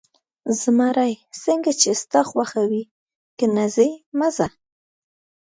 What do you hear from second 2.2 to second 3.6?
خوښه وي، که